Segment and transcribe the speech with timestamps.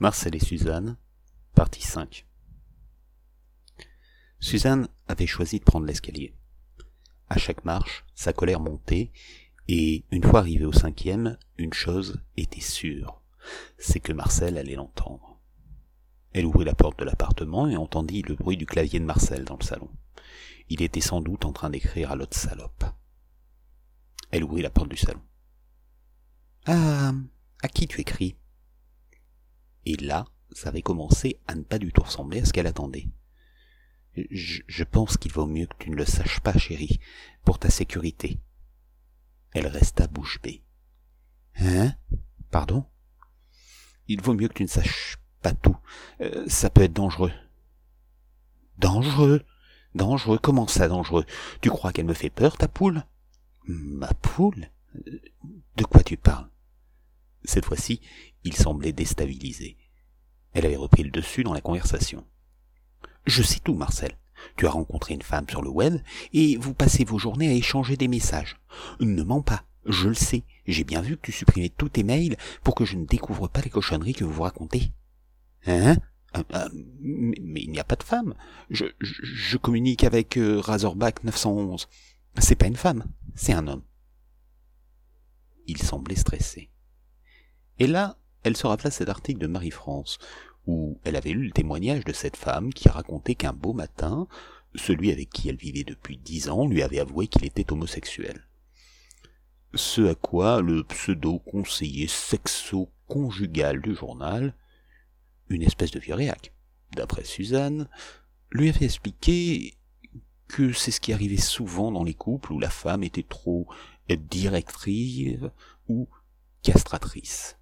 [0.00, 0.96] Marcel et Suzanne,
[1.54, 2.26] partie 5
[4.38, 6.34] Suzanne avait choisi de prendre l'escalier.
[7.28, 9.12] À chaque marche, sa colère montait,
[9.68, 13.20] et une fois arrivée au cinquième, une chose était sûre,
[13.76, 15.38] c'est que Marcel allait l'entendre.
[16.32, 19.58] Elle ouvrit la porte de l'appartement et entendit le bruit du clavier de Marcel dans
[19.60, 19.90] le salon.
[20.70, 22.84] Il était sans doute en train d'écrire à l'autre salope.
[24.30, 25.20] Elle ouvrit la porte du salon.
[26.64, 27.12] Ah,
[27.62, 28.39] à qui tu écris?
[29.90, 33.08] Et là, ça avait commencé à ne pas du tout ressembler à ce qu'elle attendait.
[34.30, 37.00] Je, pense qu'il vaut mieux que tu ne le saches pas, chérie,
[37.44, 38.38] pour ta sécurité.
[39.50, 40.62] Elle resta bouche bée.
[41.56, 41.94] Hein?
[42.52, 42.84] Pardon?
[44.06, 45.76] Il vaut mieux que tu ne saches pas tout.
[46.20, 47.32] Euh, ça peut être dangereux.
[48.78, 49.44] Dangereux?
[49.96, 50.38] Dangereux?
[50.40, 51.24] Comment ça, dangereux?
[51.62, 53.04] Tu crois qu'elle me fait peur, ta poule?
[53.66, 54.70] Ma poule?
[55.76, 56.48] De quoi tu parles?
[57.44, 58.00] Cette fois-ci,
[58.44, 59.76] il semblait déstabilisé.
[60.52, 62.24] Elle avait repris le dessus dans la conversation.
[63.26, 64.16] Je sais tout, Marcel.
[64.56, 66.00] Tu as rencontré une femme sur le web
[66.32, 68.56] et vous passez vos journées à échanger des messages.
[69.00, 70.44] Ne mens pas, je le sais.
[70.66, 73.60] J'ai bien vu que tu supprimais tous tes mails pour que je ne découvre pas
[73.60, 74.92] les cochonneries que vous racontez.
[75.66, 75.96] Hein?
[76.32, 76.68] Ah, ah,
[77.00, 78.34] mais, il n'y a pas de femme.
[78.70, 81.88] Je, je, communique avec euh, Razorback 911.
[82.38, 83.82] C'est pas une femme, c'est un homme.
[85.66, 86.70] Il semblait stressé.
[87.80, 90.18] Et là, elle se rappela cet article de Marie-France,
[90.66, 94.26] où elle avait lu le témoignage de cette femme qui a raconté qu'un beau matin,
[94.74, 98.46] celui avec qui elle vivait depuis dix ans lui avait avoué qu'il était homosexuel.
[99.74, 104.54] Ce à quoi le pseudo-conseiller sexo-conjugal du journal,
[105.48, 106.16] une espèce de vieux
[106.96, 107.88] d'après Suzanne,
[108.50, 109.74] lui avait expliqué
[110.48, 113.68] que c'est ce qui arrivait souvent dans les couples où la femme était trop
[114.16, 115.38] directrice
[115.88, 116.08] ou
[116.62, 117.56] castratrice.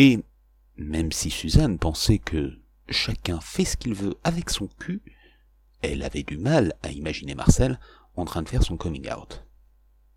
[0.00, 0.24] Et
[0.78, 5.02] même si Suzanne pensait que chacun fait ce qu'il veut avec son cul,
[5.82, 7.78] elle avait du mal à imaginer Marcel
[8.16, 9.44] en train de faire son coming out.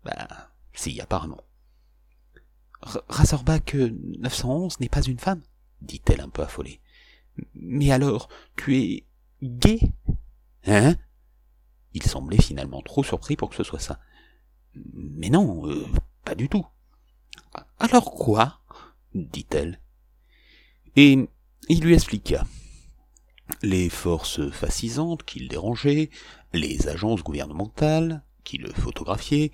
[0.02, 1.42] Bah, si, apparemment.
[2.80, 5.42] Razorback 911 n'est pas une femme
[5.82, 6.80] dit-elle un peu affolée.
[7.54, 9.04] Mais alors, tu es
[9.42, 9.80] gay?
[10.64, 10.94] Hein?
[11.92, 14.00] Il semblait finalement trop surpris pour que ce soit ça.
[14.94, 15.86] Mais non, euh,
[16.24, 16.64] pas du tout.
[17.78, 18.63] Alors quoi?
[19.14, 19.80] Dit-elle.
[20.96, 21.28] Et
[21.68, 22.44] il lui expliqua
[23.62, 26.10] les forces fascisantes qui le dérangeaient,
[26.52, 29.52] les agences gouvernementales qui le photographiaient,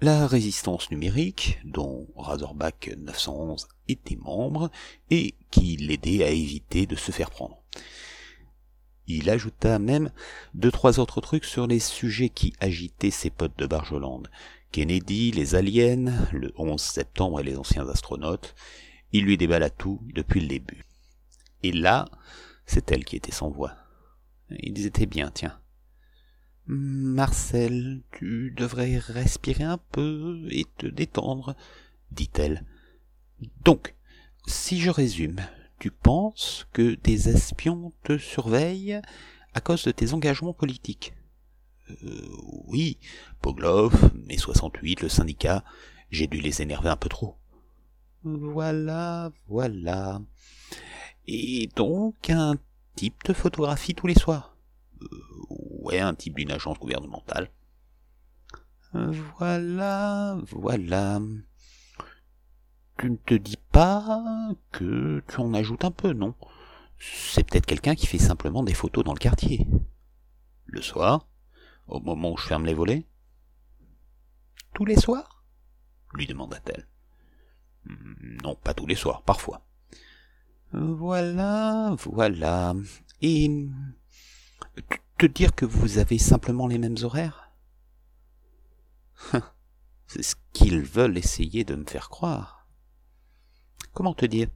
[0.00, 4.70] la résistance numérique, dont Razorback 911 était membre,
[5.10, 7.62] et qui l'aidait à éviter de se faire prendre.
[9.06, 10.10] Il ajouta même
[10.54, 14.30] deux trois autres trucs sur les sujets qui agitaient ses potes de Barjolande.
[14.72, 18.54] Kennedy, les aliens, le 11 septembre et les anciens astronautes,
[19.12, 20.84] il lui déballa tout depuis le début.
[21.62, 22.08] Et là,
[22.66, 23.74] c'est elle qui était sans voix.
[24.50, 25.58] Ils étaient bien, tiens.
[26.66, 31.56] Marcel, tu devrais respirer un peu et te détendre,
[32.12, 32.64] dit-elle.
[33.64, 33.94] Donc,
[34.46, 35.40] si je résume,
[35.78, 39.00] tu penses que des espions te surveillent
[39.54, 41.14] à cause de tes engagements politiques?
[42.04, 42.28] Euh,
[42.66, 42.98] Oui,
[43.40, 45.64] Poglov, mai 68, le syndicat,
[46.10, 47.39] j'ai dû les énerver un peu trop.
[48.22, 50.20] Voilà, voilà.
[51.26, 52.54] Et donc un
[52.96, 54.56] type de photographie tous les soirs?
[55.02, 55.06] Euh,
[55.82, 57.50] Ouais, un type d'une agence gouvernementale.
[58.92, 61.20] Voilà, voilà.
[62.98, 64.22] Tu ne te dis pas
[64.72, 66.34] que tu en ajoutes un peu, non?
[66.98, 69.66] C'est peut-être quelqu'un qui fait simplement des photos dans le quartier.
[70.66, 71.26] Le soir
[71.88, 73.06] Au moment où je ferme les volets?
[74.74, 75.44] Tous les soirs?
[76.12, 76.86] lui demanda-t-elle.
[78.44, 79.62] Non, pas tous les soirs, parfois.
[80.72, 82.74] Voilà, voilà.
[83.22, 83.68] Et
[85.18, 87.50] te dire que vous avez simplement les mêmes horaires?
[90.06, 92.66] C'est ce qu'ils veulent essayer de me faire croire.
[93.92, 94.48] Comment te dire?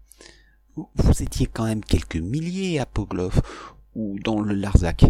[0.77, 3.41] Vous étiez quand même quelques milliers à Poglov
[3.95, 5.05] ou dans le Larzac.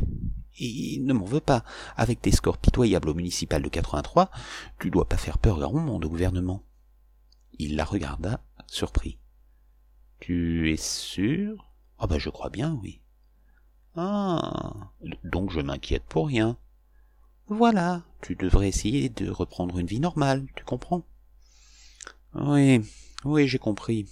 [0.59, 1.65] Et ne m'en veux pas,
[1.97, 4.31] avec tes scores pitoyables au municipal de 83,
[4.79, 6.63] tu dois pas faire peur grand monde au gouvernement.
[7.59, 9.19] Il la regarda, surpris.
[10.21, 11.71] Tu es sûr?
[11.99, 13.01] Ah ben je crois bien, oui.
[13.97, 14.91] Ah.
[15.23, 16.59] Donc je m'inquiète pour rien.
[17.47, 21.05] Voilà, tu devrais essayer de reprendre une vie normale, tu comprends?
[22.35, 22.81] Oui,
[23.25, 24.07] oui, j'ai compris.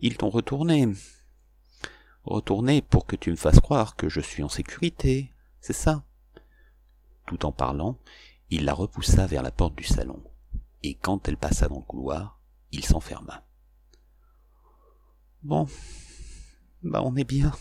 [0.00, 0.88] Ils t'ont retourné.
[2.24, 5.30] Retourné pour que tu me fasses croire que je suis en sécurité,
[5.60, 6.04] c'est ça?
[7.26, 7.98] Tout en parlant,
[8.50, 10.22] il la repoussa vers la porte du salon,
[10.82, 12.33] et quand elle passa dans le couloir,
[12.74, 13.46] il s'enferma.
[15.42, 15.68] Bon,
[16.82, 17.52] Bah on est bien,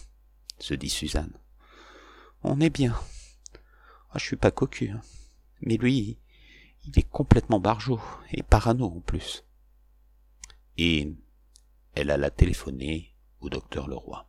[0.60, 1.34] se dit Suzanne.
[2.42, 3.00] On est bien.
[4.10, 5.02] Ah, je suis pas cocu, hein.
[5.62, 6.18] mais lui,
[6.86, 8.02] il est complètement barjot
[8.32, 9.46] et parano en plus.
[10.78, 11.16] Et
[11.94, 14.28] elle alla téléphoner au docteur Leroy.